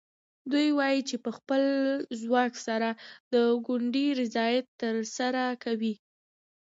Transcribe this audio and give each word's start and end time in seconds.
دوی 0.51 0.67
وایي 0.77 1.01
چې 1.09 1.15
په 1.23 1.29
خپل 1.37 1.61
ځواک 2.21 2.53
سره 2.67 2.89
د 3.33 3.33
کونډې 3.65 4.07
رضایت 4.21 4.65
ترلاسه 4.81 5.27
کوي. 5.63 5.93